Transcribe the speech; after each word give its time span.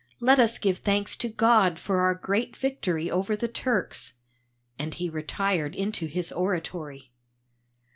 Let 0.19 0.39
us 0.39 0.57
give 0.57 0.79
thanks 0.79 1.15
to 1.17 1.29
God 1.29 1.77
for 1.77 1.99
our 2.01 2.15
great 2.15 2.57
victory 2.57 3.11
over 3.11 3.35
the 3.35 3.47
Turks,' 3.47 4.13
and 4.79 4.95
he 4.95 5.11
retired 5.11 5.75
into 5.75 6.07
his 6.07 6.31
oratory. 6.31 7.11